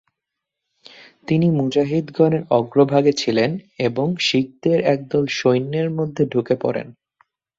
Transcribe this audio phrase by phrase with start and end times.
[1.27, 3.51] তিনি মুজাহিদগণের অগ্রভাগে ছিলেন
[3.79, 6.87] এবং শিখদের একদল সৈন্যের মধ্যে ঢুকে পড়েন।